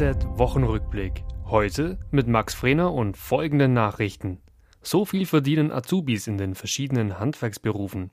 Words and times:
DHZ 0.00 0.26
Wochenrückblick. 0.38 1.24
Heute 1.44 1.98
mit 2.10 2.26
Max 2.26 2.54
Frener 2.54 2.94
und 2.94 3.18
folgenden 3.18 3.74
Nachrichten. 3.74 4.38
So 4.80 5.04
viel 5.04 5.26
verdienen 5.26 5.70
Azubis 5.70 6.26
in 6.26 6.38
den 6.38 6.54
verschiedenen 6.54 7.18
Handwerksberufen. 7.18 8.10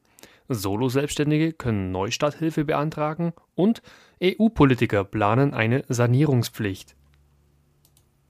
Solo-Selbstständige 0.50 1.54
können 1.54 1.94
Neustarthilfe 1.94 2.66
beantragen 2.66 3.32
und 3.56 3.82
EU-Politiker 4.22 5.06
planen 5.06 5.54
eine 5.54 5.86
Sanierungspflicht. 5.88 6.98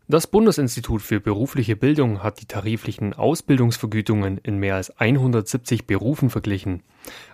Das 0.07 0.27
Bundesinstitut 0.27 1.01
für 1.01 1.19
berufliche 1.19 1.75
Bildung 1.75 2.21
hat 2.21 2.39
die 2.39 2.45
tariflichen 2.45 3.13
Ausbildungsvergütungen 3.13 4.37
in 4.37 4.59
mehr 4.59 4.75
als 4.75 4.91
170 4.99 5.87
Berufen 5.87 6.29
verglichen. 6.29 6.83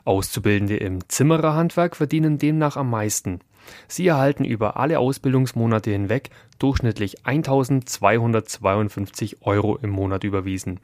Auszubildende 0.05 0.77
im 0.77 1.07
Zimmererhandwerk 1.09 1.97
verdienen 1.97 2.37
demnach 2.37 2.77
am 2.77 2.89
meisten. 2.89 3.41
Sie 3.87 4.07
erhalten 4.07 4.45
über 4.45 4.77
alle 4.77 4.99
Ausbildungsmonate 4.99 5.91
hinweg 5.91 6.29
durchschnittlich 6.59 7.25
1252 7.25 9.37
Euro 9.41 9.77
im 9.77 9.89
Monat 9.89 10.23
überwiesen. 10.23 10.79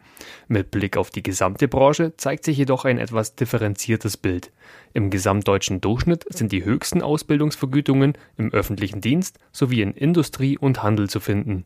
Mit 0.47 0.71
Blick 0.71 0.97
auf 0.97 1.09
die 1.09 1.23
gesamte 1.23 1.67
Branche 1.67 2.13
zeigt 2.17 2.43
sich 2.43 2.57
jedoch 2.57 2.85
ein 2.85 2.97
etwas 2.97 3.35
differenziertes 3.35 4.17
Bild. 4.17 4.52
Im 4.93 5.09
gesamtdeutschen 5.09 5.81
Durchschnitt 5.81 6.25
sind 6.29 6.52
die 6.52 6.65
höchsten 6.65 7.02
Ausbildungsvergütungen 7.02 8.13
im 8.38 8.52
öffentlichen 8.52 9.02
Dienst 9.02 9.39
sowie 9.52 9.81
in 9.81 9.93
Industrie 9.93 10.57
und 10.57 10.83
Handel 10.83 11.09
zu 11.09 11.19
finden. 11.19 11.66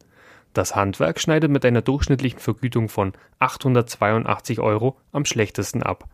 Das 0.53 0.75
Handwerk 0.75 1.19
schneidet 1.19 1.49
mit 1.49 1.65
einer 1.65 1.81
durchschnittlichen 1.81 2.39
Vergütung 2.39 2.87
von 2.87 3.13
882 3.39 4.59
Euro 4.59 4.97
am 5.11 5.25
schlechtesten 5.25 5.81
ab. 5.81 6.07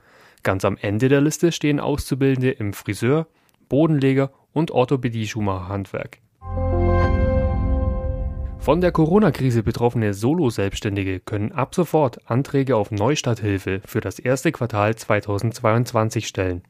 Ganz 0.44 0.64
am 0.64 0.78
Ende 0.78 1.10
der 1.10 1.20
Liste 1.20 1.52
stehen 1.52 1.82
Auszubildende 1.82 2.52
im 2.52 2.72
Friseur, 2.72 3.28
Bodenleger 3.68 4.32
und 4.54 4.72
Orthopädie-Schuhmacherhandwerk. 4.72 6.20
Von 8.60 8.82
der 8.82 8.92
Corona-Krise 8.92 9.64
betroffene 9.64 10.14
Solo-Selbstständige 10.14 11.22
können 11.22 11.54
ab 11.54 11.74
sofort 11.74 12.30
Anträge 12.30 12.76
auf 12.76 12.92
Neustarthilfe 12.92 13.82
für 13.86 14.02
das 14.02 14.20
erste 14.20 14.52
Quartal 14.52 14.96
2022 14.96 16.28
stellen. 16.28 16.62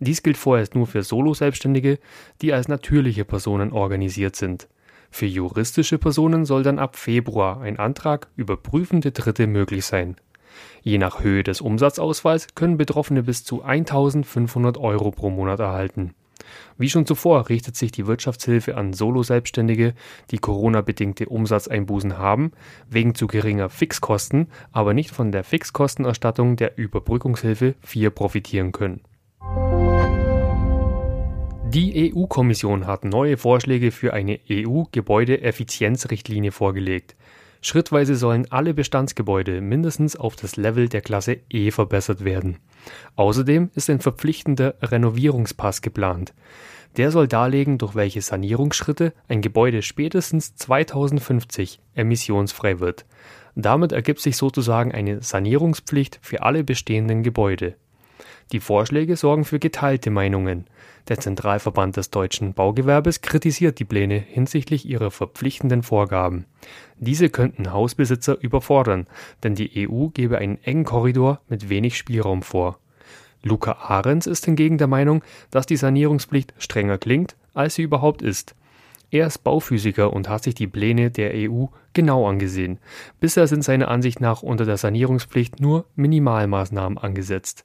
Dies 0.00 0.22
gilt 0.22 0.36
vorerst 0.36 0.74
nur 0.74 0.86
für 0.86 1.02
Solo-Selbstständige, 1.02 1.98
die 2.42 2.52
als 2.52 2.68
natürliche 2.68 3.24
Personen 3.24 3.72
organisiert 3.72 4.34
sind. 4.34 4.68
Für 5.10 5.26
juristische 5.26 5.98
Personen 5.98 6.44
soll 6.44 6.62
dann 6.62 6.78
ab 6.78 6.96
Februar 6.96 7.60
ein 7.60 7.78
Antrag 7.78 8.28
über 8.36 8.56
prüfende 8.56 9.12
Dritte 9.12 9.46
möglich 9.46 9.84
sein. 9.84 10.16
Je 10.82 10.98
nach 10.98 11.22
Höhe 11.22 11.42
des 11.42 11.60
Umsatzausfalls 11.60 12.54
können 12.54 12.76
Betroffene 12.76 13.22
bis 13.22 13.44
zu 13.44 13.62
1500 13.62 14.78
Euro 14.78 15.10
pro 15.10 15.30
Monat 15.30 15.60
erhalten. 15.60 16.14
Wie 16.78 16.88
schon 16.88 17.06
zuvor 17.06 17.48
richtet 17.48 17.76
sich 17.76 17.92
die 17.92 18.06
Wirtschaftshilfe 18.06 18.76
an 18.76 18.92
Solo-Selbstständige, 18.92 19.94
die 20.30 20.38
Corona-bedingte 20.38 21.26
Umsatzeinbußen 21.26 22.18
haben, 22.18 22.52
wegen 22.88 23.14
zu 23.14 23.26
geringer 23.26 23.68
Fixkosten, 23.68 24.48
aber 24.72 24.94
nicht 24.94 25.10
von 25.10 25.32
der 25.32 25.44
Fixkostenerstattung 25.44 26.56
der 26.56 26.78
Überbrückungshilfe 26.78 27.74
4 27.80 28.10
profitieren 28.10 28.72
können. 28.72 29.00
Die 31.72 32.12
EU-Kommission 32.12 32.88
hat 32.88 33.04
neue 33.04 33.36
Vorschläge 33.36 33.92
für 33.92 34.12
eine 34.12 34.40
EU-Gebäudeeffizienzrichtlinie 34.50 36.50
vorgelegt. 36.50 37.14
Schrittweise 37.62 38.16
sollen 38.16 38.50
alle 38.50 38.72
Bestandsgebäude 38.72 39.60
mindestens 39.60 40.16
auf 40.16 40.34
das 40.34 40.56
Level 40.56 40.88
der 40.88 41.02
Klasse 41.02 41.38
E 41.50 41.70
verbessert 41.70 42.24
werden. 42.24 42.56
Außerdem 43.16 43.70
ist 43.74 43.90
ein 43.90 44.00
verpflichtender 44.00 44.74
Renovierungspass 44.80 45.82
geplant. 45.82 46.32
Der 46.96 47.10
soll 47.10 47.28
darlegen, 47.28 47.78
durch 47.78 47.94
welche 47.94 48.22
Sanierungsschritte 48.22 49.12
ein 49.28 49.42
Gebäude 49.42 49.82
spätestens 49.82 50.56
2050 50.56 51.80
emissionsfrei 51.94 52.80
wird. 52.80 53.04
Damit 53.54 53.92
ergibt 53.92 54.20
sich 54.20 54.36
sozusagen 54.36 54.92
eine 54.92 55.22
Sanierungspflicht 55.22 56.18
für 56.22 56.42
alle 56.42 56.64
bestehenden 56.64 57.22
Gebäude. 57.22 57.76
Die 58.52 58.60
Vorschläge 58.60 59.16
sorgen 59.16 59.44
für 59.44 59.60
geteilte 59.60 60.10
Meinungen. 60.10 60.66
Der 61.08 61.18
Zentralverband 61.18 61.96
des 61.96 62.10
deutschen 62.10 62.52
Baugewerbes 62.52 63.20
kritisiert 63.20 63.78
die 63.78 63.84
Pläne 63.84 64.18
hinsichtlich 64.18 64.86
ihrer 64.86 65.12
verpflichtenden 65.12 65.82
Vorgaben. 65.84 66.46
Diese 66.98 67.30
könnten 67.30 67.72
Hausbesitzer 67.72 68.40
überfordern, 68.40 69.06
denn 69.44 69.54
die 69.54 69.88
EU 69.88 70.08
gebe 70.08 70.38
einen 70.38 70.58
engen 70.64 70.84
Korridor 70.84 71.40
mit 71.48 71.68
wenig 71.68 71.96
Spielraum 71.96 72.42
vor. 72.42 72.78
Luca 73.42 73.72
Ahrens 73.72 74.26
ist 74.26 74.44
hingegen 74.44 74.78
der 74.78 74.88
Meinung, 74.88 75.22
dass 75.50 75.66
die 75.66 75.76
Sanierungspflicht 75.76 76.52
strenger 76.58 76.98
klingt, 76.98 77.36
als 77.54 77.76
sie 77.76 77.82
überhaupt 77.82 78.20
ist. 78.20 78.54
Er 79.12 79.26
ist 79.26 79.38
Bauphysiker 79.38 80.12
und 80.12 80.28
hat 80.28 80.44
sich 80.44 80.54
die 80.54 80.68
Pläne 80.68 81.10
der 81.10 81.32
EU 81.34 81.66
genau 81.94 82.28
angesehen. 82.28 82.78
Bisher 83.18 83.46
sind 83.46 83.64
seiner 83.64 83.88
Ansicht 83.88 84.20
nach 84.20 84.42
unter 84.42 84.64
der 84.64 84.76
Sanierungspflicht 84.76 85.60
nur 85.60 85.86
Minimalmaßnahmen 85.96 86.98
angesetzt. 86.98 87.64